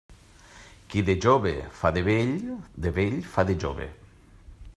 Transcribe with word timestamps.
Qui 0.93 1.03
de 1.09 1.15
jove 1.27 1.51
fa 1.81 1.93
de 1.99 2.05
vell, 2.09 2.33
de 2.87 2.97
vell 2.97 3.21
fa 3.37 3.47
de 3.53 3.59
jove. 3.67 3.91